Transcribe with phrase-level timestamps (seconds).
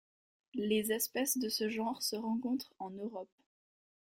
[0.55, 3.29] Les espèces de ce genre se rencontrent en Europe.